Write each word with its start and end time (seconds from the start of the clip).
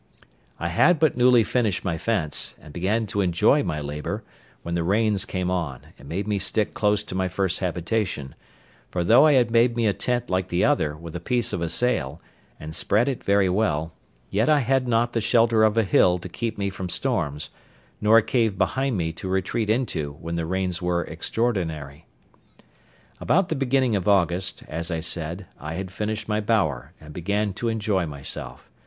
I 0.59 0.69
had 0.69 0.97
but 0.97 1.15
newly 1.15 1.43
finished 1.43 1.85
my 1.85 1.95
fence, 1.95 2.55
and 2.59 2.73
began 2.73 3.05
to 3.05 3.21
enjoy 3.21 3.61
my 3.61 3.79
labour, 3.81 4.23
when 4.63 4.73
the 4.73 4.81
rains 4.81 5.25
came 5.25 5.51
on, 5.51 5.81
and 5.99 6.09
made 6.09 6.27
me 6.27 6.39
stick 6.39 6.73
close 6.73 7.03
to 7.03 7.13
my 7.13 7.27
first 7.27 7.59
habitation; 7.59 8.33
for 8.89 9.03
though 9.03 9.27
I 9.27 9.33
had 9.33 9.51
made 9.51 9.75
me 9.75 9.85
a 9.85 9.93
tent 9.93 10.27
like 10.27 10.47
the 10.49 10.65
other, 10.65 10.97
with 10.97 11.15
a 11.15 11.19
piece 11.19 11.53
of 11.53 11.61
a 11.61 11.69
sail, 11.69 12.19
and 12.59 12.73
spread 12.73 13.07
it 13.07 13.23
very 13.23 13.47
well, 13.47 13.93
yet 14.31 14.49
I 14.49 14.61
had 14.61 14.87
not 14.87 15.13
the 15.13 15.21
shelter 15.21 15.63
of 15.63 15.77
a 15.77 15.83
hill 15.83 16.17
to 16.17 16.27
keep 16.27 16.57
me 16.57 16.71
from 16.71 16.89
storms, 16.89 17.51
nor 18.01 18.17
a 18.17 18.23
cave 18.23 18.57
behind 18.57 18.97
me 18.97 19.11
to 19.13 19.27
retreat 19.29 19.69
into 19.69 20.13
when 20.13 20.33
the 20.33 20.47
rains 20.47 20.81
were 20.81 21.03
extraordinary. 21.03 22.07
About 23.19 23.49
the 23.49 23.55
beginning 23.55 23.95
of 23.95 24.07
August, 24.07 24.63
as 24.67 24.89
I 24.89 25.01
said, 25.01 25.45
I 25.59 25.75
had 25.75 25.91
finished 25.91 26.27
my 26.27 26.39
bower, 26.41 26.93
and 26.99 27.13
began 27.13 27.53
to 27.53 27.67
enjoy 27.69 28.07
myself. 28.07 28.67